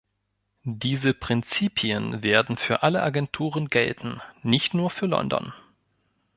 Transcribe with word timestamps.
Diese 0.63 1.13
Prinzipien 1.13 2.23
werden 2.23 2.57
für 2.57 2.81
alle 2.81 3.03
Agenturen 3.03 3.69
gelten, 3.69 4.19
nicht 4.41 4.73
nur 4.73 4.89
für 4.89 5.05
London. 5.05 5.53